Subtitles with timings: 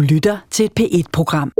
[0.00, 1.52] Du lytter til et P1-program.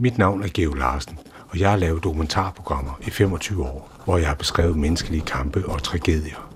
[0.00, 4.28] Mit navn er Geo Larsen, og jeg har lavet dokumentarprogrammer i 25 år, hvor jeg
[4.28, 6.54] har beskrevet menneskelige kampe og tragedier.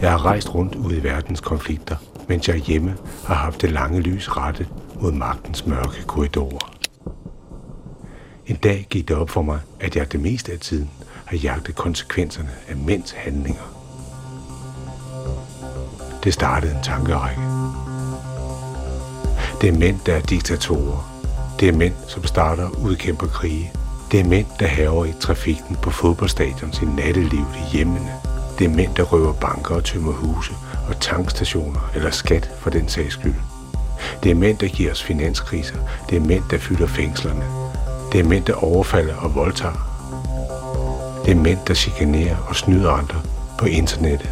[0.00, 1.96] Jeg har rejst rundt ud i verdens konflikter,
[2.28, 4.68] mens jeg hjemme har haft det lange lys rettet
[5.00, 6.76] mod magtens mørke korridorer.
[8.46, 10.90] En dag gik det op for mig, at jeg det meste af tiden
[11.24, 13.82] har jagtet konsekvenserne af mænds handlinger.
[16.24, 17.51] Det startede en tankerække.
[19.62, 21.12] Det er mænd, der er diktatorer.
[21.60, 23.72] Det er mænd, som starter og udkæmper krige.
[24.12, 28.12] Det er mænd, der haver i trafikken på fodboldstadion i nattelivet i hjemmene.
[28.58, 30.52] Det er mænd, der røver banker og tømmer huse
[30.88, 33.34] og tankstationer eller skat for den sags skyld.
[34.22, 35.76] Det er mænd, der giver os finanskriser.
[36.10, 37.44] Det er mænd, der fylder fængslerne.
[38.12, 39.88] Det er mænd, der overfalder og voldtager.
[41.24, 43.20] Det er mænd, der chikanerer og snyder andre
[43.58, 44.30] på internettet.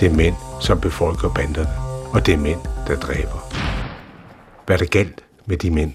[0.00, 1.70] Det er mænd, som befolker banderne.
[2.12, 3.41] Og det er mænd, der dræber.
[4.66, 5.92] Hvad der galt med de mænd?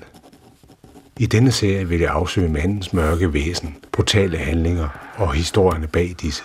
[1.19, 4.87] I denne serie vil jeg afsøge mandens mørke væsen, brutale handlinger
[5.17, 6.43] og historierne bag disse.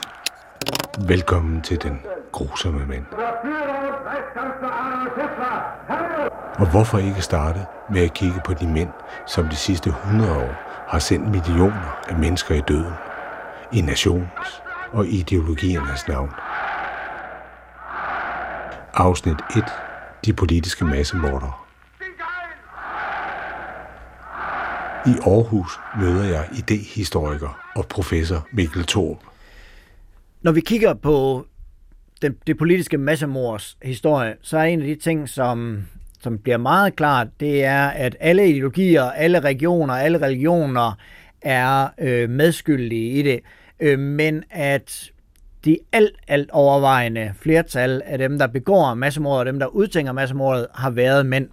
[1.08, 2.00] Velkommen til den
[2.32, 3.04] grusomme mand.
[6.58, 8.90] Og hvorfor ikke starte med at kigge på de mænd,
[9.26, 10.54] som de sidste 100 år
[10.88, 12.92] har sendt millioner af mennesker i døden,
[13.72, 14.62] i nationens
[14.92, 16.30] og ideologiernes navn.
[18.94, 19.64] Afsnit 1.
[20.24, 21.61] De politiske massemordere.
[25.06, 29.18] I Aarhus møder jeg idehistoriker og professor Mikkel Thorup.
[30.42, 31.46] Når vi kigger på
[32.22, 35.84] det, det politiske massemords historie, så er en af de ting, som,
[36.20, 40.98] som bliver meget klart, det er, at alle ideologier, alle regioner, alle religioner
[41.42, 43.40] er øh, medskyldige i det,
[43.80, 45.10] øh, men at
[45.64, 50.66] de alt, alt overvejende flertal af dem, der begår massemordet, og dem, der udtænker massemordet,
[50.74, 51.48] har været mænd.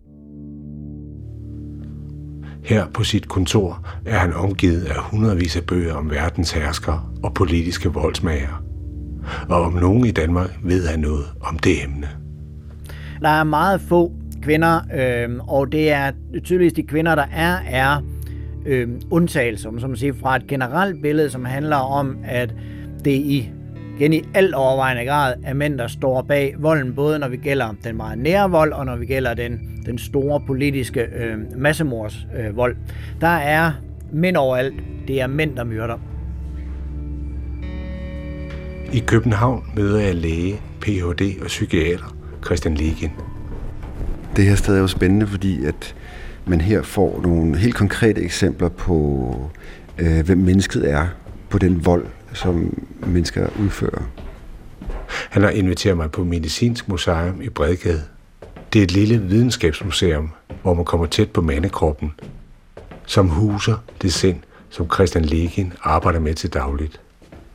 [2.70, 7.34] Her på sit kontor er han omgivet af hundredvis af bøger om verdens herskere og
[7.34, 8.64] politiske voldsmager.
[9.50, 12.10] Og om nogen i Danmark ved han noget om det emne.
[13.22, 16.12] Der er meget få kvinder, øh, og det er
[16.44, 18.02] tydeligvis de kvinder, der er, er
[18.66, 22.54] øh, undtagelser, som man siger, fra et generelt billede, som handler om, at
[23.06, 23.52] det i
[24.00, 27.76] igen i alt overvejende grad er mænd, der står bag volden, både når vi gælder
[27.84, 32.58] den meget nære vold, og når vi gælder den, den store politiske øh, massemords øh,
[32.58, 32.76] vold.
[33.22, 33.72] Der er
[34.14, 34.84] mænd overalt.
[35.08, 35.98] Det er mænd, der myrder.
[38.94, 41.42] I København møder jeg læge, Ph.D.
[41.42, 43.12] og psykiater Christian Legin.
[44.36, 45.96] Det her sted er jo spændende, fordi at
[46.46, 49.36] man her får nogle helt konkrete eksempler på,
[49.98, 51.08] øh, hvem mennesket er
[51.50, 54.02] på den vold, som mennesker udfører.
[55.30, 58.04] Han har inviteret mig på Medicinsk Museum i Bredgade.
[58.74, 60.30] Det er et lille videnskabsmuseum,
[60.62, 62.12] hvor man kommer tæt på mandekroppen,
[63.06, 64.38] som huser det sind,
[64.70, 67.02] som Christian Legin arbejder med til dagligt.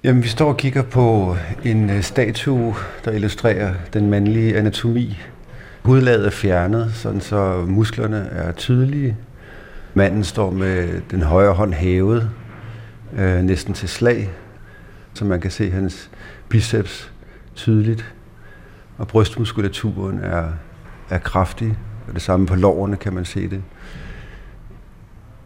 [0.04, 2.74] Jamen, vi står og kigger på en øh, statue,
[3.04, 5.18] der illustrerer den mandlige anatomi.
[5.82, 9.16] Hudlaget er fjernet, sådan så musklerne er tydelige.
[9.94, 12.30] Manden står med den højre hånd hævet,
[13.16, 14.30] øh, næsten til slag,
[15.14, 16.10] så man kan se hans
[16.48, 17.12] biceps
[17.54, 18.14] tydeligt.
[18.98, 20.48] Og brystmuskulaturen er,
[21.10, 23.62] er kraftig, og det samme på lårene kan man se det.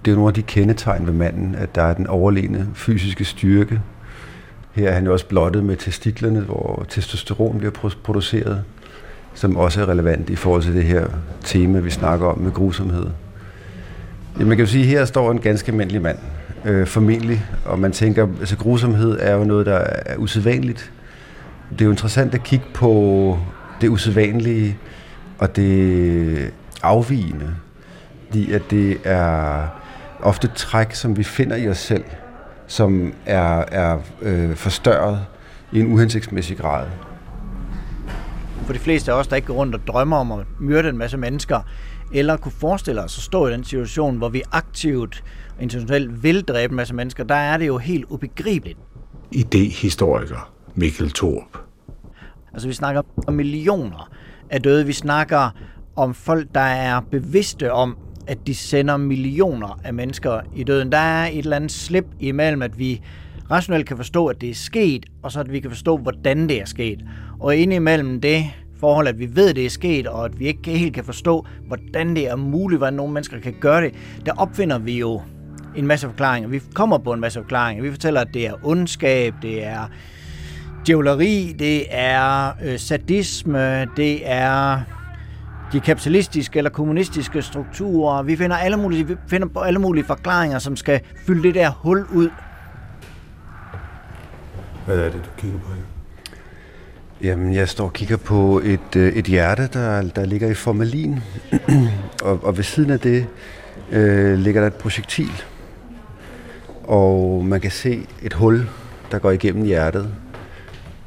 [0.05, 3.25] Det er jo nogle af de kendetegn ved manden, at der er den overlegne fysiske
[3.25, 3.81] styrke.
[4.73, 8.65] Her er han jo også blottet med testiklerne, hvor testosteron bliver produceret,
[9.35, 11.06] som også er relevant i forhold til det her
[11.45, 13.06] tema, vi snakker om med grusomhed.
[14.39, 16.19] Ja, man kan jo sige, at her står en ganske almindelig mand,
[16.65, 17.45] øh, formentlig.
[17.65, 19.77] Og man tænker, altså grusomhed er jo noget, der
[20.07, 20.93] er usædvanligt.
[21.71, 23.39] Det er jo interessant at kigge på
[23.81, 24.79] det usædvanlige
[25.39, 26.53] og det
[26.83, 27.55] afvigende.
[28.27, 29.63] Fordi at det er
[30.23, 32.05] ofte træk, som vi finder i os selv,
[32.67, 35.21] som er, er øh, forstørret
[35.73, 36.87] i en uhensigtsmæssig grad.
[38.67, 40.99] For de fleste af os, der ikke går rundt og drømmer om at myrde en
[40.99, 41.61] masse mennesker,
[42.12, 45.25] eller kunne forestille os at stå i den situation, hvor vi aktivt
[45.60, 48.78] intentionelt vil dræbe en masse mennesker, der er det jo helt ubegribeligt.
[49.32, 51.58] Idehistoriker Mikkel Thorup.
[52.52, 54.10] Altså vi snakker om millioner
[54.50, 54.87] af døde.
[54.87, 55.50] Vi snakker
[55.96, 57.96] om folk, der er bevidste om,
[58.26, 60.93] at de sender millioner af mennesker i døden.
[60.93, 63.02] Der er et eller andet slip imellem, at vi
[63.50, 66.60] rationelt kan forstå, at det er sket, og så at vi kan forstå, hvordan det
[66.60, 67.05] er sket.
[67.40, 68.44] Og indimellem det
[68.81, 71.47] forhold, at vi ved, at det er sket, og at vi ikke helt kan forstå,
[71.67, 73.95] hvordan det er muligt, hvordan nogle mennesker kan gøre det,
[74.27, 75.23] der opfinder vi jo
[75.77, 76.49] en masse forklaringer.
[76.49, 77.83] Vi kommer på en masse forklaringer.
[77.83, 79.91] Vi fortæller, at det er ondskab, det er
[80.87, 84.81] djævleri, det er øh, sadisme, det er
[85.73, 88.23] de kapitalistiske eller kommunistiske strukturer.
[88.23, 91.71] Vi finder alle mulige, vi finder på alle mulige forklaringer, som skal fylde det der
[91.71, 92.31] hul ud.
[94.87, 95.98] Hvad er det, du kigger på her?
[97.23, 101.20] Jamen, jeg står og kigger på et, øh, et hjerte, der, der ligger i formalin.
[102.23, 103.26] og, og ved siden af det
[103.91, 105.43] øh, ligger der et projektil.
[106.85, 108.69] Og man kan se et hul,
[109.11, 110.15] der går igennem hjertet.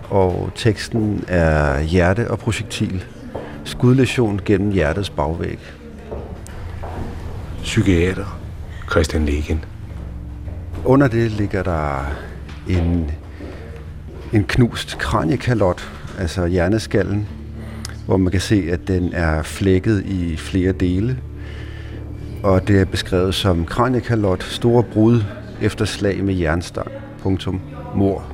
[0.10, 3.04] Og teksten er hjerte og projektil.
[3.64, 5.60] Skudlæsion gennem hjertets bagvæg.
[7.64, 8.42] Psykiater
[8.90, 9.66] Christian Legen.
[10.86, 12.06] Under det ligger der
[12.68, 13.12] en,
[14.34, 17.28] en knust kraniekalot, altså hjerneskallen,
[18.06, 21.18] hvor man kan se, at den er flækket i flere dele.
[22.44, 25.24] Og det er beskrevet som kranikalot, store brud
[25.62, 26.92] efter slag med jernstang.
[27.22, 27.62] Punktum.
[27.96, 28.26] Mor.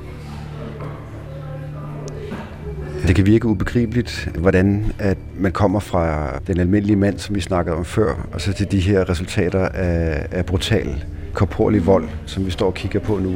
[3.06, 7.76] Det kan virke ubegribeligt, hvordan at man kommer fra den almindelige mand, som vi snakkede
[7.76, 12.50] om før, og så til de her resultater af, af brutal korporlig vold, som vi
[12.50, 13.34] står og kigger på nu.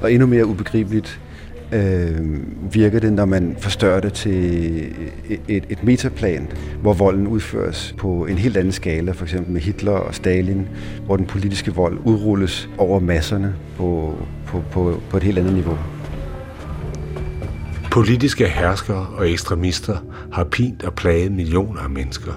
[0.00, 1.20] Og endnu mere ubegribeligt
[1.72, 4.76] øh, virker det, når man forstørrer det til
[5.48, 6.48] et, et, metaplan,
[6.80, 10.68] hvor volden udføres på en helt anden skala, for eksempel med Hitler og Stalin,
[11.06, 14.14] hvor den politiske vold udrulles over masserne på,
[14.46, 15.78] på, på, på et helt andet niveau.
[17.90, 19.96] Politiske herskere og ekstremister
[20.32, 22.32] har pint og plaget millioner af mennesker.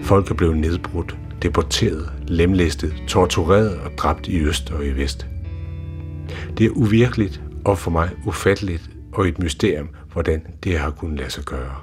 [0.00, 5.26] Folk er blevet nedbrudt, deporteret, lemlæstet, tortureret og dræbt i øst og i vest.
[6.58, 11.30] Det er uvirkeligt og for mig ufatteligt og et mysterium, hvordan det har kunnet lade
[11.30, 11.74] sig gøre.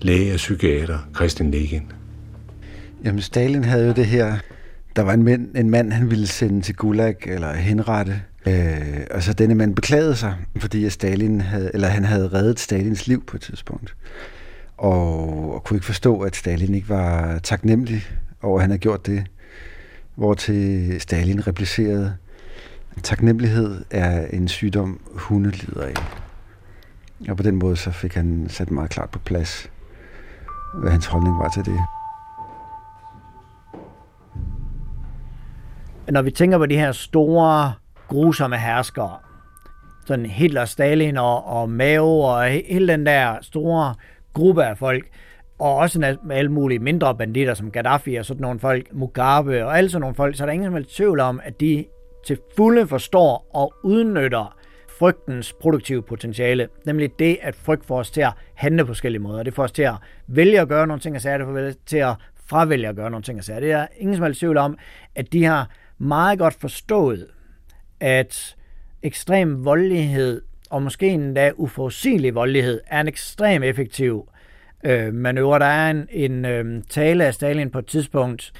[0.00, 1.92] Læge og psykiater Christian Legen.
[3.04, 4.36] Jamen, Stalin havde jo det her.
[4.96, 8.22] Der var en mand, en mand han ville sende til Gulag eller henrette.
[8.46, 13.06] Øh, og så denne mand beklagede sig, fordi Stalin havde, eller han havde reddet Stalins
[13.06, 13.96] liv på et tidspunkt.
[14.76, 18.02] Og, og kunne ikke forstå, at Stalin ikke var taknemmelig
[18.42, 19.24] over, at han havde gjort det.
[20.14, 22.14] Hvor til Stalin replicerede,
[23.02, 25.94] taknemmelighed er en sygdom, hunde lider af.
[27.28, 29.70] Og på den måde så fik han sat meget klart på plads,
[30.74, 31.80] hvad hans holdning var til det.
[36.08, 37.72] Når vi tænker på de her store,
[38.08, 39.16] grusomme herskere,
[40.06, 43.94] sådan Hitler, Stalin og, og Mao og hele den der store
[44.32, 45.08] gruppe af folk,
[45.58, 49.78] og også med alle mulige mindre banditter som Gaddafi og sådan nogle folk, Mugabe og
[49.78, 51.84] alle sådan nogle folk, så er der ingen som helst tvivl om, at de
[52.26, 54.58] til fulde forstår og udnytter
[54.98, 59.42] frygtens produktive potentiale, nemlig det, at frygt får os til at handle på forskellige måder.
[59.42, 59.94] Det får os til at
[60.26, 62.14] vælge at gøre nogle ting og sager, det får os til at
[62.46, 63.60] fravælge at gøre nogle ting og sager.
[63.60, 64.78] Det er ingen som helst tvivl om,
[65.14, 67.26] at de har meget godt forstået,
[68.00, 68.56] at
[69.02, 74.28] ekstrem voldelighed, og måske endda uforudsigelig voldelighed, er en ekstrem effektiv
[74.84, 75.58] øh, manøvre.
[75.58, 78.52] Der er en, en øh, tale af Stalin på et tidspunkt,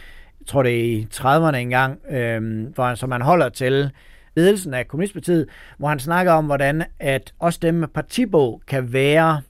[0.48, 3.90] tror det er i 30'erne engang, øh, hvor, som han holder til
[4.36, 5.46] ledelsen af Kommunistpartiet,
[5.78, 9.40] hvor han snakker om, hvordan at også dem med partibog kan være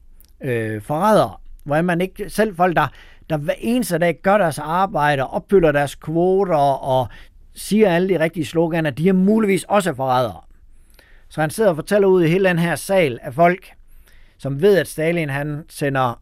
[0.40, 1.36] øh, forrædere.
[1.64, 2.86] Hvordan man ikke, selv folk, der,
[3.30, 7.08] der hver eneste dag gør deres arbejde, opfylder deres kvoter og
[7.54, 10.40] siger alle de rigtige sloganer, de er muligvis også forrædere.
[11.28, 13.72] Så han sidder og fortæller ud i hele den her sal af folk,
[14.38, 16.20] som ved, at Stalin han sender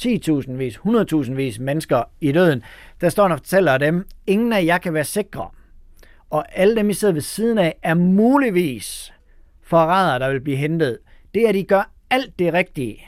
[0.00, 2.62] 10.000 vis, 100.000 vis mennesker i døden.
[3.00, 5.48] Der står han og fortæller dem, ingen af jer kan være sikre.
[6.30, 9.12] Og alle dem, I sidder ved siden af, er muligvis
[9.62, 10.98] forrædere, der vil blive hentet.
[11.34, 13.00] Det er, at de gør alt det rigtige.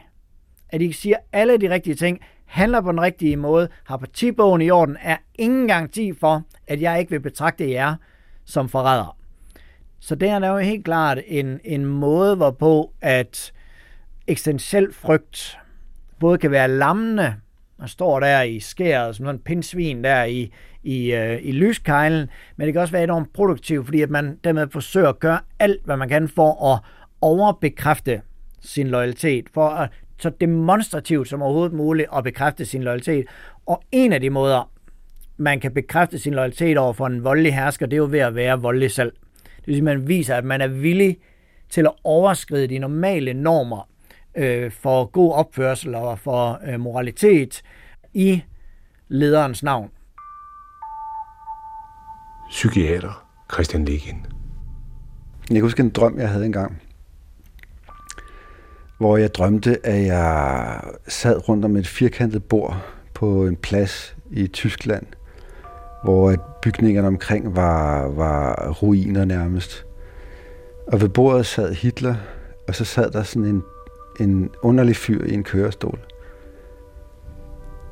[0.70, 4.70] At de siger alle de rigtige ting, handler på den rigtige måde, har partibogen i
[4.70, 7.94] orden, er ingen garanti for, at jeg ikke vil betragte jer
[8.44, 9.12] som forrædere.
[10.00, 13.52] Så det er jo helt klart en, en måde, hvorpå at
[14.26, 15.58] eksistentiel frygt
[16.20, 17.34] både kan være lammende,
[17.78, 22.66] man står der i skæret som en pindsvin der i, i, øh, i lyskejlen, men
[22.66, 25.96] det kan også være enormt produktivt, fordi at man dermed forsøger at gøre alt, hvad
[25.96, 26.80] man kan for at
[27.20, 28.20] overbekræfte
[28.60, 33.26] sin loyalitet, for at så demonstrativt som overhovedet muligt at bekræfte sin loyalitet.
[33.66, 34.70] Og en af de måder,
[35.36, 38.34] man kan bekræfte sin loyalitet over for en voldelig hersker, det er jo ved at
[38.34, 39.12] være voldelig selv.
[39.42, 41.18] Det vil sige, at man viser, at man er villig
[41.70, 43.88] til at overskride de normale normer
[44.38, 47.62] øh, for god opførsel og for øh, moralitet
[48.14, 48.42] i
[49.08, 49.90] lederens navn.
[52.50, 54.26] Psykiater Christian Legen.
[55.48, 56.82] Jeg kan huske en drøm, jeg havde engang,
[58.98, 62.76] hvor jeg drømte, at jeg sad rundt om et firkantet bord
[63.14, 65.06] på en plads i Tyskland,
[66.04, 69.86] hvor at bygningerne omkring var, var ruiner nærmest.
[70.86, 72.14] Og ved bordet sad Hitler,
[72.68, 73.62] og så sad der sådan en,
[74.18, 75.98] en underlig fyr i en kørestol.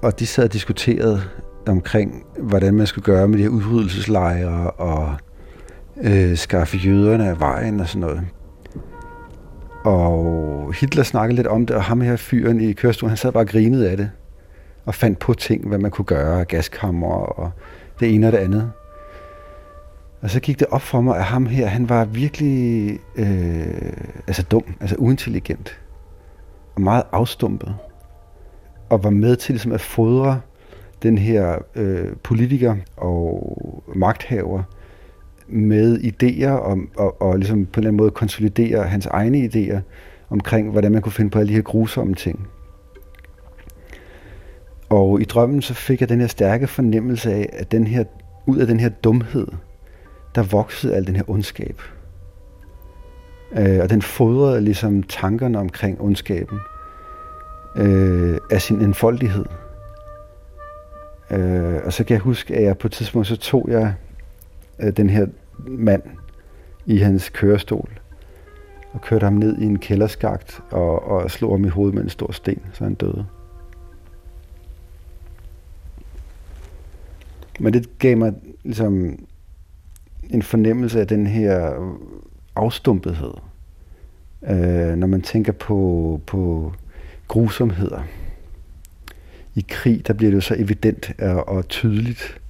[0.03, 1.23] og de sad og diskuterede
[1.69, 5.15] omkring, hvordan man skulle gøre med de her udryddelseslejre og
[6.03, 8.21] øh, skaffe jøderne af vejen og sådan noget.
[9.85, 13.43] Og Hitler snakkede lidt om det, og ham her fyren i kørestolen, han sad bare
[13.43, 14.11] og grinede af det,
[14.85, 17.51] og fandt på ting, hvad man kunne gøre, gaskammer og
[18.01, 18.73] det ene og det andet.
[20.23, 23.93] Og så gik det op for mig, at ham her, han var virkelig øh,
[24.27, 25.81] altså dum, altså uintelligent,
[26.79, 27.75] meget afstumpet,
[28.89, 30.41] og var med til ligesom at fodre
[31.03, 34.63] den her øh, politiker og magthaver
[35.49, 39.81] med idéer om, og, og ligesom på en eller anden måde konsolidere hans egne idéer
[40.31, 42.49] omkring, hvordan man kunne finde på alle de her grusomme ting.
[44.89, 48.05] Og i drømmen så fik jeg den her stærke fornemmelse af, at den her,
[48.47, 49.47] ud af den her dumhed,
[50.35, 51.81] der voksede al den her ondskab.
[53.53, 56.59] Øh, og den fodrede ligesom tankerne omkring ondskaben
[57.77, 59.45] øh, af sin enfoldighed.
[61.31, 63.95] Øh, og så kan jeg huske, at jeg på et tidspunkt, så tog jeg
[64.79, 65.27] øh, den her
[65.69, 66.03] mand
[66.87, 67.91] i hans kørestol
[68.93, 72.09] og kørte ham ned i en kælderskagt og, og slog ham i hovedet med en
[72.09, 73.27] stor sten, så han døde.
[77.61, 78.35] Men det gav mig
[78.65, 79.19] ligesom
[80.31, 81.75] en fornemmelse af den her
[82.57, 83.33] afstumpethed.
[84.49, 86.73] Øh, når man tænker på, på
[87.29, 88.03] grusomheder.
[89.55, 92.41] I krig, der bliver det jo så evident og, og tydeligt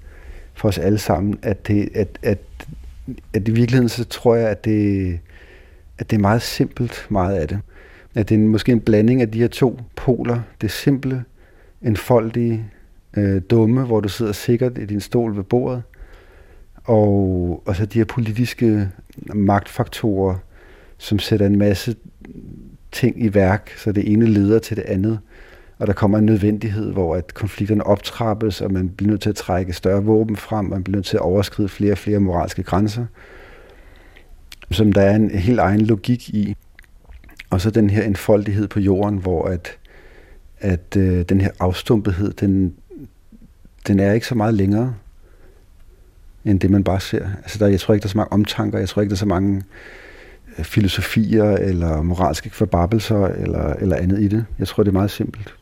[0.55, 2.39] for os alle sammen, at, det, at, at,
[3.35, 5.19] at i virkeligheden så tror jeg, at det,
[5.99, 7.61] at det er meget simpelt, meget af det.
[8.15, 10.41] At det er måske en blanding af de her to poler.
[10.61, 11.25] Det simple,
[11.83, 12.65] enfoldige,
[13.17, 15.83] øh, dumme, hvor du sidder sikkert i din stol ved bordet,
[16.87, 18.88] og, og så de her politiske
[19.35, 20.35] magtfaktorer,
[20.99, 21.97] som sætter en masse
[22.93, 25.19] ting i værk, så det ene leder til det andet.
[25.78, 29.37] Og der kommer en nødvendighed, hvor at konflikterne optrappes, og man bliver nødt til at
[29.37, 33.07] trække større våben frem, man bliver nødt til at overskride flere og flere moralske grænser,
[34.71, 36.57] som der er en helt egen logik i.
[37.50, 39.78] Og så den her enfoldighed på jorden, hvor at,
[40.59, 42.75] at øh, den her afstumpethed, den,
[43.87, 44.95] den er ikke så meget længere
[46.47, 47.29] end det, man bare ser.
[47.37, 49.19] Altså der, jeg tror ikke, der er så mange omtanker, jeg tror ikke, der er
[49.19, 49.62] så mange
[50.59, 54.45] øh, filosofier eller moralske forbabelser eller, eller andet i det.
[54.59, 55.55] Jeg tror, det er meget simpelt.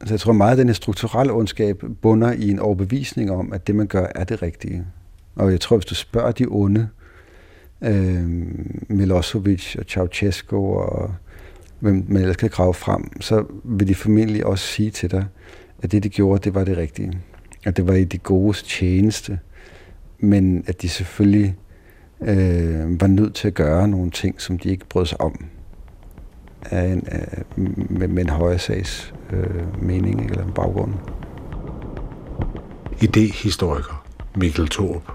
[0.00, 3.66] Altså jeg tror meget, at den her strukturelle ondskab bunder i en overbevisning om, at
[3.66, 4.86] det, man gør, er det rigtige.
[5.36, 6.88] Og jeg tror, hvis du spørger de onde,
[7.82, 8.24] øh,
[8.88, 11.14] Milosevic og Ceausescu og
[11.80, 15.26] hvem man ellers kan grave frem, så vil de formentlig også sige til dig,
[15.82, 17.12] at det, de gjorde, det var det rigtige.
[17.64, 19.38] At det var i de gode tjeneste,
[20.18, 21.56] men at de selvfølgelig
[22.20, 25.44] øh, var nødt til at gøre nogle ting, som de ikke brød sig om
[26.70, 30.94] af en, af, med, med en højere sags øh, mening eller en baggrund.
[33.00, 34.04] Idehistoriker
[34.36, 35.12] Mikkel Thorup.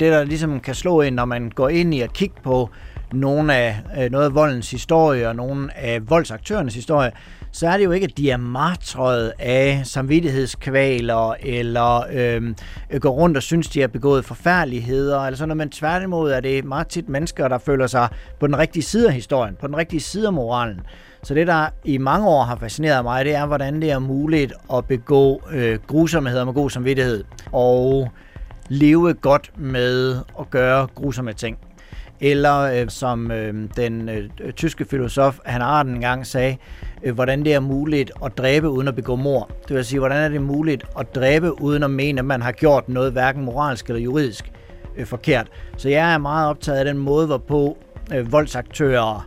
[0.00, 2.70] Det, der ligesom kan slå ind, når man går ind i at kigge på
[3.12, 7.10] nogle af, øh, noget af voldens historie og nogle af voldsaktørernes historie,
[7.54, 12.56] så er det jo ikke, at de er martrøjet af samvittighedskvaler, eller øhm,
[12.90, 16.40] øh, går rundt og synes, de har begået forfærdeligheder, eller sådan noget, men tværtimod er
[16.40, 18.08] det meget tit mennesker, der føler sig
[18.40, 20.80] på den rigtige side af historien, på den rigtige side af moralen.
[21.22, 24.52] Så det, der i mange år har fascineret mig, det er, hvordan det er muligt
[24.72, 28.10] at begå øh, grusomheder med god samvittighed, og
[28.68, 31.58] leve godt med at gøre grusomme ting.
[32.20, 36.56] Eller øh, som øh, den øh, tyske filosof Hannah Arendt engang sagde,
[37.02, 39.50] øh, hvordan det er muligt at dræbe uden at begå mord.
[39.68, 42.52] Det vil sige, hvordan er det muligt at dræbe uden at mene, at man har
[42.52, 44.52] gjort noget hverken moralsk eller juridisk
[44.96, 45.48] øh, forkert.
[45.76, 47.76] Så jeg er meget optaget af den måde, hvorpå
[48.14, 49.26] øh, voldsaktører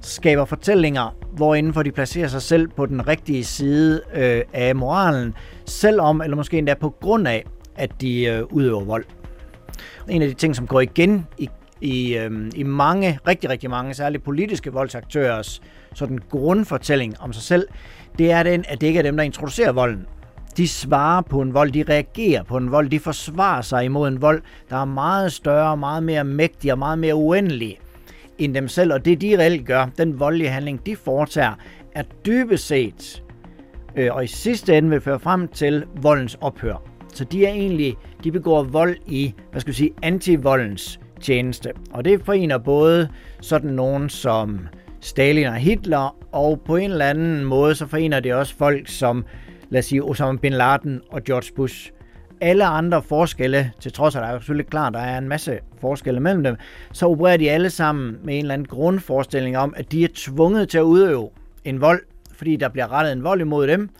[0.00, 5.34] skaber fortællinger, hvor indenfor de placerer sig selv på den rigtige side øh, af moralen,
[5.64, 7.44] selvom eller måske endda på grund af,
[7.76, 9.04] at de øh, udøver vold.
[10.08, 13.94] En af de ting, som går igen i i, øh, i mange, rigtig, rigtig mange,
[13.94, 15.62] særligt politiske voldsaktørers
[15.94, 17.68] sådan grundfortælling om sig selv,
[18.18, 20.06] det er den, at det ikke er dem, der introducerer volden.
[20.56, 24.22] De svarer på en vold, de reagerer på en vold, de forsvarer sig imod en
[24.22, 27.78] vold, der er meget større, meget mere mægtig og meget mere uendelig
[28.38, 28.92] end dem selv.
[28.92, 31.54] Og det de reelt gør, den voldelige handling, de foretager,
[31.94, 33.22] er dybest set,
[33.96, 36.82] øh, og i sidste ende vil føre frem til voldens ophør.
[37.14, 41.72] Så de er egentlig, de begår vold i, hvad skal vi sige, antivoldens tjeneste.
[41.92, 43.08] Og det forener både
[43.40, 44.68] sådan nogen som
[45.00, 49.24] Stalin og Hitler, og på en eller anden måde så forener det også folk som,
[49.70, 51.90] lad os sige, Osama Bin Laden og George Bush.
[52.40, 55.58] Alle andre forskelle, til trods af, at der er selvfølgelig klart, der er en masse
[55.80, 56.56] forskelle mellem dem,
[56.92, 60.68] så opererer de alle sammen med en eller anden grundforestilling om, at de er tvunget
[60.68, 61.30] til at udøve
[61.64, 62.00] en vold,
[62.32, 63.90] fordi der bliver rettet en vold imod dem,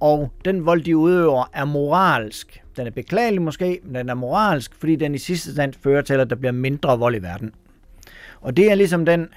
[0.00, 2.62] og den vold, de udøver, er moralsk.
[2.76, 6.14] Den er beklagelig måske, men den er moralsk, fordi den i sidste stand fører til,
[6.14, 7.54] at der bliver mindre vold i verden.
[8.40, 9.28] Og det er ligesom den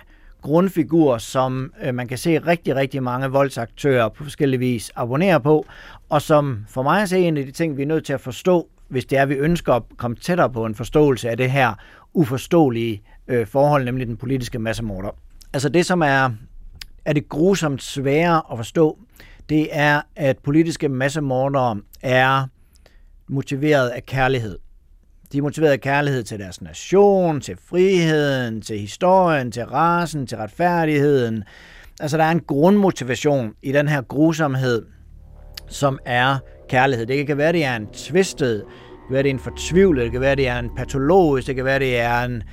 [0.41, 5.65] grundfigur, som øh, man kan se rigtig, rigtig mange voldsaktører på forskellige vis abonnerer på,
[6.09, 8.21] og som for mig at se en af de ting, vi er nødt til at
[8.21, 11.51] forstå, hvis det er, at vi ønsker at komme tættere på en forståelse af det
[11.51, 11.73] her
[12.13, 15.09] uforståelige øh, forhold, nemlig den politiske massemorder.
[15.53, 16.29] Altså det, som er,
[17.05, 18.97] er det grusomt svære at forstå,
[19.49, 22.47] det er, at politiske massemordere er
[23.29, 24.57] motiveret af kærlighed.
[25.31, 30.37] De er motiveret af kærlighed til deres nation, til friheden, til historien, til rasen, til
[30.37, 31.43] retfærdigheden.
[31.99, 34.85] Altså der er en grundmotivation i den her grusomhed,
[35.67, 36.37] som er
[36.69, 37.05] kærlighed.
[37.05, 40.11] Det kan være, det er en tvistet, det kan være, det er en fortvivlet, det
[40.11, 42.43] kan være, det er en patologisk, det kan være, det er en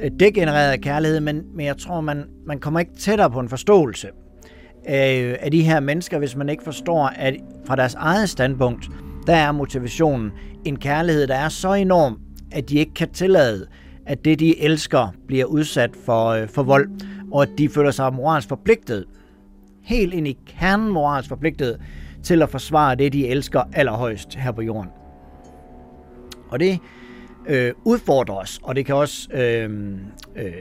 [0.00, 4.08] øh, degenereret kærlighed, men, men jeg tror, man, man kommer ikke tættere på en forståelse
[4.86, 8.88] af, af de her mennesker, hvis man ikke forstår, at fra deres eget standpunkt,
[9.26, 10.32] der er motivationen
[10.64, 12.18] en kærlighed, der er så enorm,
[12.52, 13.66] at de ikke kan tillade,
[14.06, 16.90] at det, de elsker, bliver udsat for, øh, for vold,
[17.32, 19.04] og at de føler sig moralsk forpligtet,
[19.82, 21.80] helt ind i kernen moralsk forpligtet,
[22.22, 24.90] til at forsvare det, de elsker allerhøjst her på jorden.
[26.48, 26.78] Og det
[27.46, 29.70] øh, udfordrer os, og det kan også øh,
[30.36, 30.52] øh,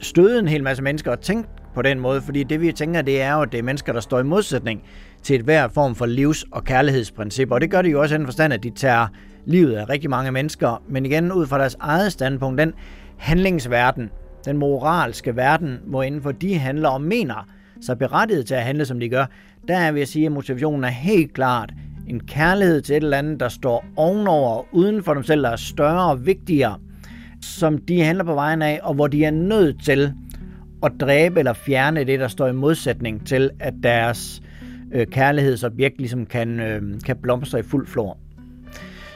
[0.00, 3.22] støde en hel masse mennesker at tænke på den måde, fordi det vi tænker, det
[3.22, 4.82] er jo, at det er mennesker, der står i modsætning
[5.22, 8.18] til et hver form for livs- og kærlighedsprincip, og det gør de jo også i
[8.18, 9.06] den forstand, at de tager
[9.46, 12.72] livet af rigtig mange mennesker, men igen ud fra deres eget standpunkt, den
[13.16, 14.10] handlingsverden,
[14.44, 17.48] den moralske verden, hvor inden for de handler og mener
[17.80, 19.26] sig berettiget til at handle, som de gør,
[19.68, 21.72] der er, vil jeg sige, at motivationen er helt klart
[22.06, 25.56] en kærlighed til et eller andet, der står ovenover, uden for dem selv, der er
[25.56, 26.78] større og vigtigere,
[27.42, 30.12] som de handler på vejen af, og hvor de er nødt til
[30.82, 34.42] at dræbe eller fjerne det, der står i modsætning til, at deres
[34.92, 38.18] øh, kærlighedsobjekt ligesom kan, øh, kan blomstre i fuld flor.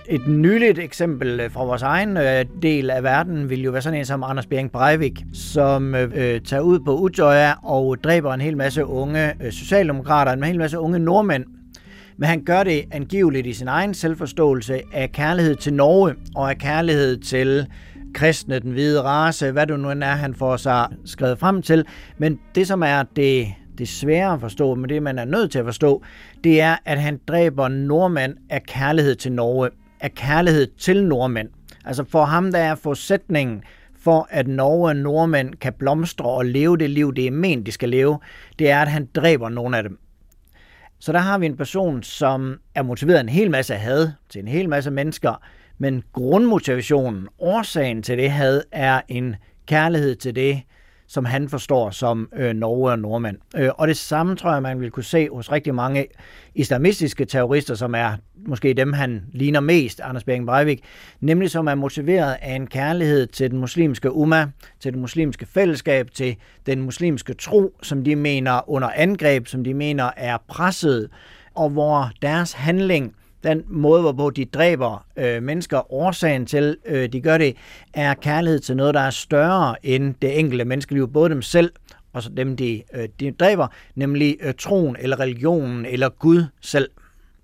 [0.08, 3.98] Et nyligt eksempel øh, fra vores egen øh, del af verden vil jo være sådan
[3.98, 8.40] en som Anders Bering Breivik, som øh, øh, tager ud på Utøya og dræber en
[8.40, 11.44] hel masse unge øh, socialdemokrater, en hel masse unge nordmænd.
[12.18, 16.58] Men han gør det angiveligt i sin egen selvforståelse af kærlighed til Norge og af
[16.58, 17.66] kærlighed til
[18.14, 21.84] kristne, den hvide race, hvad du nu end er, han får sig skrevet frem til.
[22.18, 23.46] Men det, som er det,
[23.78, 26.02] det svære at forstå, men det, man er nødt til at forstå,
[26.44, 31.48] det er, at han dræber nordmand af kærlighed til Norge, af kærlighed til nordmænd.
[31.84, 33.62] Altså for ham, der er forudsætningen
[33.98, 37.72] for, at Norge og nordmænd kan blomstre og leve det liv, det er ment, de
[37.72, 38.18] skal leve,
[38.58, 39.98] det er, at han dræber nogle af dem.
[40.98, 44.48] Så der har vi en person, som er motiveret en hel masse had til en
[44.48, 45.42] hel masse mennesker,
[45.78, 49.36] men grundmotivationen, årsagen til det had, er en
[49.66, 50.62] kærlighed til det,
[51.08, 53.36] som han forstår som øh, Norge og nordmænd.
[53.56, 56.06] Øh, og det samme tror jeg, man vil kunne se hos rigtig mange
[56.54, 58.12] islamistiske terrorister, som er
[58.46, 60.84] måske dem, han ligner mest, Anders Bering Breivik,
[61.20, 64.46] nemlig som er motiveret af en kærlighed til den muslimske umma,
[64.80, 69.74] til det muslimske fællesskab, til den muslimske tro, som de mener under angreb, som de
[69.74, 71.08] mener er presset,
[71.54, 73.15] og hvor deres handling
[73.46, 77.56] den måde, hvorpå de dræber øh, mennesker, årsagen til, øh, de gør det,
[77.94, 81.72] er kærlighed til noget, der er større end det enkelte menneskeliv, både dem selv
[82.12, 86.90] og så dem, de, øh, de dræber, nemlig øh, troen eller religionen eller Gud selv.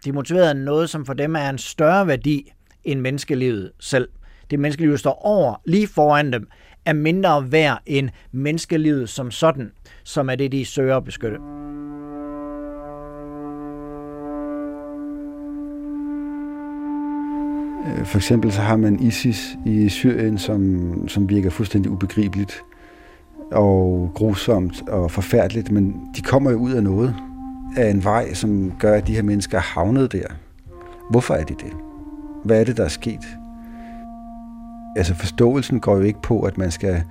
[0.04, 2.52] De er motiveret af noget, som for dem er en større værdi
[2.84, 4.08] end menneskelivet selv.
[4.50, 6.48] Det menneskeliv, der står over, lige foran dem,
[6.84, 9.72] er mindre værd end menneskelivet som sådan,
[10.04, 11.38] som er det, de søger at beskytte.
[17.86, 22.62] Øh, for eksempel så har man ISIS i Syrien, som, som virker fuldstændig ubegribeligt
[23.52, 27.14] og grusomt og forfærdeligt, men de kommer jo ud af noget,
[27.76, 30.26] af en vej, som gør, at de her mennesker er havnet der.
[31.10, 31.72] Hvorfor er de det?
[32.44, 33.26] Hvad er det, der er sket?
[34.96, 37.02] Altså forståelsen går jo ikke på, at man skal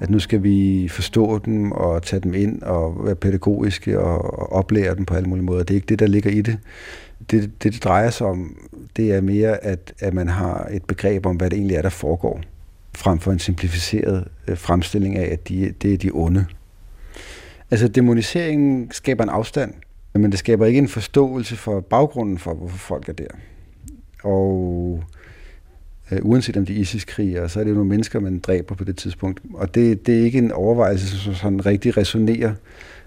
[0.00, 4.52] at nu skal vi forstå dem og tage dem ind og være pædagogiske og, og
[4.52, 5.62] oplære dem på alle mulige måder.
[5.62, 6.58] Det er ikke det, der ligger i det.
[7.30, 8.56] Det, det, det drejer sig om,
[8.96, 11.88] det er mere, at, at man har et begreb om, hvad det egentlig er, der
[11.88, 12.40] foregår,
[12.94, 16.46] frem for en simplificeret øh, fremstilling af, at de, det er de onde.
[17.70, 19.74] Altså demoniseringen skaber en afstand,
[20.14, 23.26] men det skaber ikke en forståelse for baggrunden for, hvorfor folk er der.
[24.22, 25.02] Og
[26.10, 28.84] øh, uanset om de er ISIS-krigere, så er det jo nogle mennesker, man dræber på
[28.84, 29.40] det tidspunkt.
[29.54, 32.54] Og det, det er ikke en overvejelse, som sådan rigtig resonerer,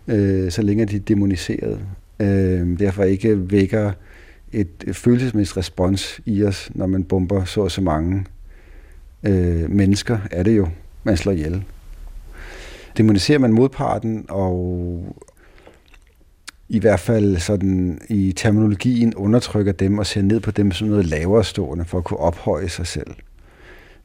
[0.08, 1.80] øh, så længe de er demoniseret.
[2.20, 3.92] Øh, derfor ikke vækker
[4.52, 8.26] et følelsesmæssigt respons i os, når man bomber så og så mange
[9.24, 10.68] øh, mennesker, er det jo,
[11.04, 11.64] man slår ihjel.
[12.98, 15.16] Demoniserer man modparten, og
[16.70, 21.06] i hvert fald sådan i terminologien undertrykker dem og ser ned på dem som noget
[21.06, 23.10] lavere stående for at kunne ophøje sig selv.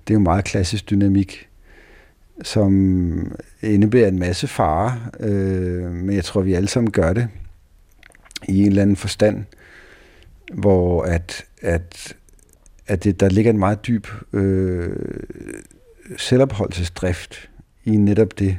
[0.08, 1.48] Det er jo meget klassisk dynamik,
[2.42, 2.72] som
[3.62, 7.28] indebærer en masse fare, øh, men jeg tror, vi alle sammen gør det
[8.48, 9.44] i en eller anden forstand,
[10.52, 12.16] hvor at, at,
[12.86, 14.96] at det, der ligger en meget dyb øh,
[16.16, 17.50] selvopholdelsesdrift
[17.84, 18.58] i netop det,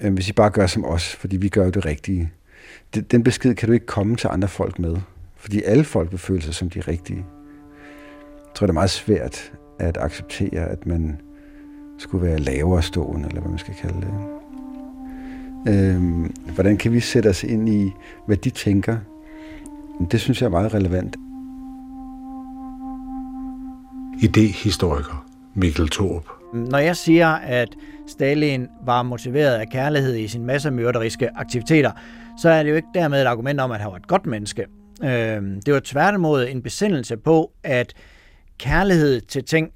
[0.00, 2.32] øh, hvis I bare gør som os, fordi vi gør jo det rigtige.
[3.10, 4.96] Den besked kan du ikke komme til andre folk med,
[5.36, 7.24] fordi alle folk vil føle sig som de rigtige.
[8.36, 11.20] Jeg tror, det er meget svært at acceptere, at man
[11.98, 14.41] skulle være lavere stående, eller hvad man skal kalde det.
[15.68, 17.92] Øhm, hvordan kan vi sætte os ind i,
[18.26, 18.96] hvad de tænker?
[20.10, 21.16] Det synes jeg er meget relevant.
[24.22, 26.24] Idehistoriker Mikkel Thorup.
[26.54, 27.68] Når jeg siger, at
[28.06, 31.90] Stalin var motiveret af kærlighed i sine massemørderiske aktiviteter,
[32.42, 34.66] så er det jo ikke dermed et argument om, at han var et godt menneske.
[35.04, 37.92] Øhm, det var tværtimod en besindelse på, at
[38.58, 39.68] kærlighed til ting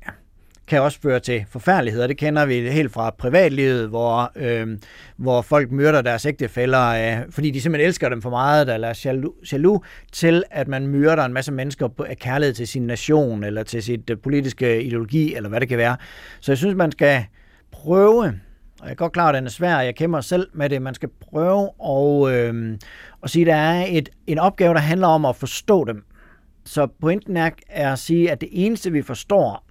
[0.69, 2.07] kan også føre til forfærdeligheder.
[2.07, 4.79] Det kender vi helt fra privatlivet, hvor, øh,
[5.17, 9.01] hvor folk myrder deres ægtefælder, øh, fordi de simpelthen elsker dem for meget, eller er
[9.05, 13.63] jaloux, jaloux, til at man myrder en masse mennesker af kærlighed til sin nation, eller
[13.63, 15.97] til sit øh, politiske ideologi, eller hvad det kan være.
[16.41, 17.25] Så jeg synes, man skal
[17.73, 18.25] prøve,
[18.81, 20.95] og jeg er godt klar, at den er svær, jeg kæmper selv med det, man
[20.95, 22.79] skal prøve at, øh,
[23.23, 26.05] at sige, at der er et, en opgave, der handler om at forstå dem.
[26.65, 29.66] Så pointen er, er at sige, at det eneste, vi forstår,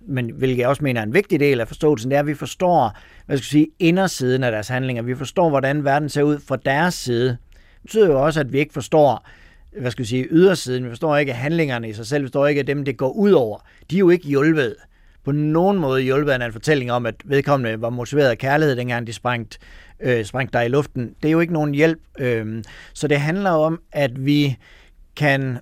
[0.00, 2.34] men hvilket jeg også mener er en vigtig del af forståelsen, det er, at vi
[2.34, 5.02] forstår, hvad skal jeg sige, indersiden af deres handlinger.
[5.02, 7.28] Vi forstår, hvordan verden ser ud fra deres side.
[7.28, 9.28] Det betyder jo også, at vi ikke forstår,
[9.80, 10.84] hvad skal jeg sige, ydersiden.
[10.84, 12.22] Vi forstår ikke handlingerne i sig selv.
[12.22, 13.58] Vi forstår ikke, at dem, det går ud over.
[13.90, 14.74] De er jo ikke hjulpet
[15.24, 19.06] på nogen måde hjulpet af en fortælling om, at vedkommende var motiveret af kærlighed, dengang
[19.06, 19.58] de sprængt,
[20.00, 21.14] øh, sprængt der i luften.
[21.22, 21.98] Det er jo ikke nogen hjælp.
[22.18, 24.56] Øh, så det handler om, at vi
[25.16, 25.58] kan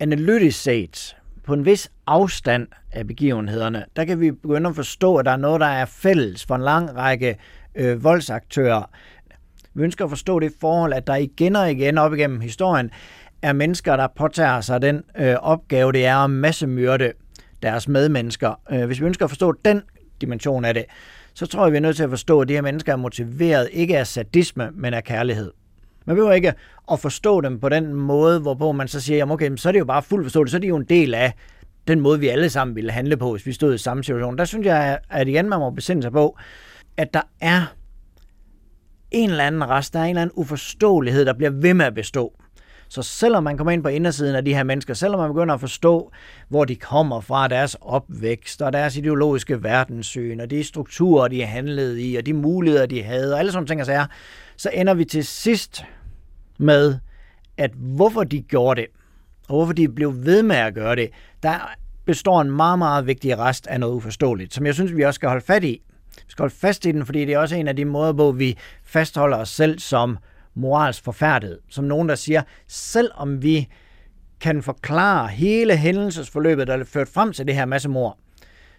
[0.00, 1.16] analytisk set
[1.50, 5.36] på en vis afstand af begivenhederne, der kan vi begynde at forstå, at der er
[5.36, 7.36] noget, der er fælles for en lang række
[7.74, 8.90] øh, voldsaktører.
[9.74, 12.90] Vi ønsker at forstå det forhold, at der igen og igen op igennem historien
[13.42, 17.12] er mennesker, der påtager sig den øh, opgave, det er at massemyrde
[17.62, 18.60] deres medmennesker.
[18.70, 19.82] Øh, hvis vi ønsker at forstå den
[20.20, 20.84] dimension af det,
[21.34, 23.68] så tror jeg, vi er nødt til at forstå, at de her mennesker er motiveret
[23.72, 25.52] ikke af sadisme, men af kærlighed.
[26.06, 26.52] Man behøver ikke
[26.92, 29.78] at forstå dem på den måde, hvorpå man så siger, jamen okay, så er det
[29.78, 31.32] jo bare fuldt forståeligt, så er det jo en del af
[31.88, 34.38] den måde, vi alle sammen ville handle på, hvis vi stod i samme situation.
[34.38, 36.38] Der synes jeg, at igen man må besinde sig på,
[36.96, 37.74] at der er
[39.10, 41.94] en eller anden rest, der er en eller anden uforståelighed, der bliver ved med at
[41.94, 42.39] bestå.
[42.90, 45.60] Så selvom man kommer ind på indersiden af de her mennesker, selvom man begynder at
[45.60, 46.12] forstå,
[46.48, 52.02] hvor de kommer fra, deres opvækst og deres ideologiske verdenssyn, og de strukturer, de handlede
[52.02, 54.06] i, og de muligheder, de havde, og alle sådan ting, så,
[54.56, 55.84] så ender vi til sidst
[56.58, 56.98] med,
[57.56, 58.90] at hvorfor de gjorde det,
[59.48, 61.10] og hvorfor de blev ved med at gøre det,
[61.42, 61.74] der
[62.04, 65.28] består en meget, meget vigtig rest af noget uforståeligt, som jeg synes, vi også skal
[65.28, 65.82] holde fat i.
[66.16, 68.32] Vi skal holde fast i den, fordi det er også en af de måder, hvor
[68.32, 70.18] vi fastholder os selv som
[70.54, 71.58] moralsk forfærdet.
[71.68, 73.68] Som nogen, der siger, selvom vi
[74.40, 78.18] kan forklare hele hændelsesforløbet, der er ført frem til det her massemord,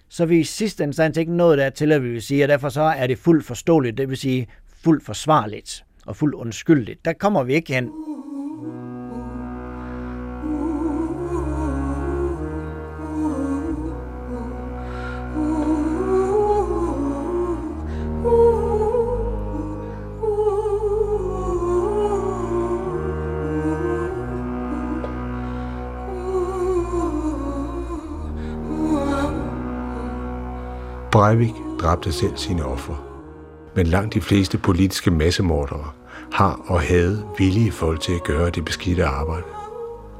[0.09, 2.69] så vi i sidste instans ikke nået der til, at vi vil sige, og derfor
[2.69, 4.47] så er det fuldt forståeligt, det vil sige
[4.83, 7.05] fuldt forsvarligt og fuldt undskyldigt.
[7.05, 7.91] Der kommer vi ikke hen.
[31.11, 32.97] Breivik dræbte selv sine ofre.
[33.75, 35.85] Men langt de fleste politiske massemordere
[36.31, 39.43] har og havde villige folk til at gøre det beskidte arbejde.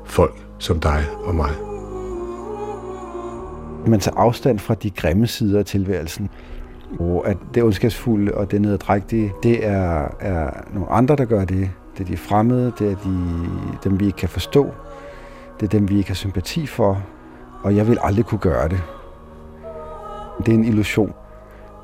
[0.06, 1.52] Folk som dig og mig.
[3.88, 6.30] Man tager afstand fra de grimme sider af tilværelsen.
[7.00, 11.70] Og at det ondskabsfulde og det nederdrægtige, det er, er nogle andre, der gør det.
[11.98, 13.40] Det er de fremmede, det er de,
[13.84, 14.72] dem, vi ikke kan forstå.
[15.60, 17.04] Det er dem, vi ikke har sympati for.
[17.64, 18.82] Og jeg vil aldrig kunne gøre det.
[20.40, 21.14] Det er en illusion.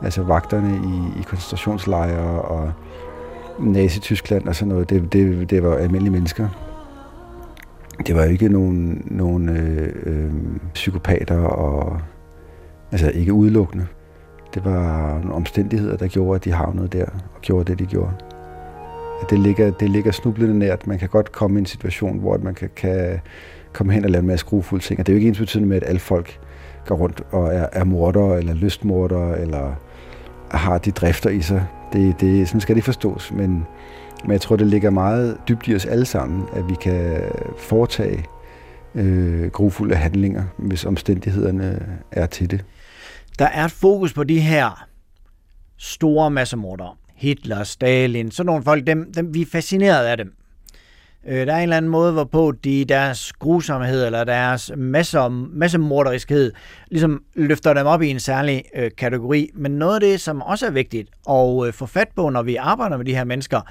[0.01, 2.71] Altså vagterne i, i koncentrationslejre og
[3.59, 6.47] Nazi-Tyskland og sådan noget, det, det, det var almindelige mennesker.
[8.07, 10.31] Det var ikke nogen, nogen øh, øh,
[10.73, 12.01] psykopater og
[12.91, 13.87] altså ikke udelukkende.
[14.53, 18.11] Det var nogle omstændigheder, der gjorde, at de havnede der og gjorde det, de gjorde.
[19.21, 20.87] At Det ligger, det ligger snublende nært.
[20.87, 23.19] Man kan godt komme i en situation, hvor man kan, kan
[23.73, 24.99] komme hen og lave en masse grufulde ting.
[24.99, 26.39] Og det er jo ikke ens betydende med, at alle folk
[26.87, 29.73] går rundt og er, er morder eller lystmorder eller
[30.51, 31.65] har de drifter i sig.
[31.93, 33.65] Det, det, sådan skal det forstås, men,
[34.23, 37.21] men jeg tror, det ligger meget dybt i os alle sammen, at vi kan
[37.57, 38.25] foretage
[38.95, 42.65] øh, grufulde handlinger, hvis omstændighederne er til det.
[43.39, 44.87] Der er et fokus på de her
[45.77, 46.95] store massemordere.
[47.15, 50.33] Hitler, Stalin, sådan nogle folk, dem, dem, vi er fascineret af dem.
[51.25, 56.51] Øh, der er en eller anden måde, hvorpå de deres grusomhed eller deres masse, massemorderiskhed
[56.91, 59.49] ligesom løfter dem op i en særlig øh, kategori.
[59.53, 62.55] Men noget af det, som også er vigtigt at øh, få fat på, når vi
[62.55, 63.61] arbejder med de her mennesker,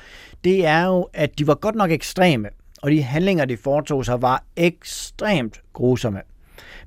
[0.45, 2.49] det er jo, at de var godt nok ekstreme,
[2.83, 6.21] og de handlinger, de foretog sig, var ekstremt grusomme.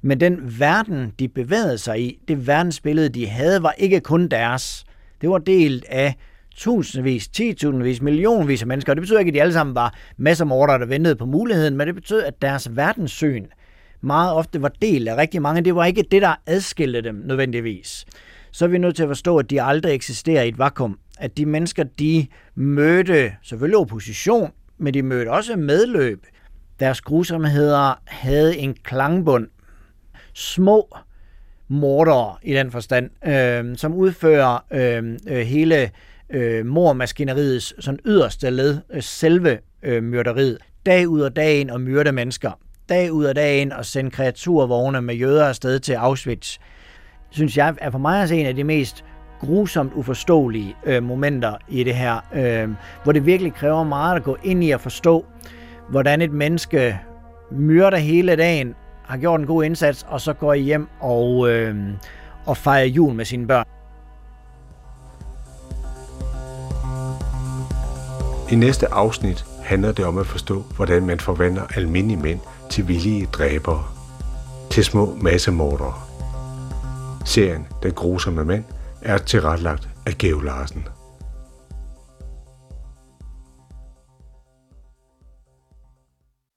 [0.01, 4.85] Men den verden, de bevægede sig i, det verdensbillede, de havde, var ikke kun deres.
[5.21, 6.15] Det var delt af
[6.59, 8.93] tusindvis, titusindvis, millionvis af mennesker.
[8.93, 11.77] det betyder ikke, at de alle sammen var masser af mordere, der ventede på muligheden,
[11.77, 13.45] men det betød, at deres verdenssyn
[14.01, 15.61] meget ofte var del af rigtig mange.
[15.61, 18.05] Det var ikke det, der adskilte dem nødvendigvis.
[18.51, 20.99] Så er vi nødt til at forstå, at de aldrig eksisterer i et vakuum.
[21.19, 26.25] At de mennesker, de mødte selvfølgelig opposition, men de mødte også medløb.
[26.79, 29.47] Deres grusomheder havde en klangbund.
[30.33, 30.97] Små
[31.67, 35.91] mordere i den forstand, øh, som udfører øh, øh, hele
[36.29, 42.11] øh, mormaskineriets sådan yderste led, øh, selve øh, myrderiet, dag ud og dagen og myrde
[42.11, 42.51] mennesker,
[42.89, 46.57] dag ud og dagen og sende kreaturvogne med jøder afsted til Auschwitz,
[47.29, 49.05] synes jeg er for mig altså en af de mest
[49.39, 52.69] grusomt uforståelige øh, momenter i det her, øh,
[53.03, 55.25] hvor det virkelig kræver meget at gå ind i at forstå,
[55.89, 56.99] hvordan et menneske
[57.51, 61.75] myrder hele dagen, har gjort en god indsats, og så går hjem og, øh,
[62.45, 63.78] og fejrer jul med sine børn.
[68.51, 73.25] I næste afsnit handler det om at forstå, hvordan man forvandler almindelige mænd til villige
[73.25, 73.83] dræbere,
[74.69, 75.93] til små massemordere.
[77.25, 78.63] Serien Den grusomme mand
[79.01, 80.87] er tilrettelagt af Geo Larsen.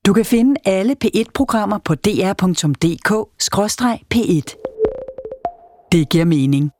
[0.05, 2.37] Du kan finde alle P1-programmer på dr.dk-p1.
[5.91, 6.71] Det giver mening.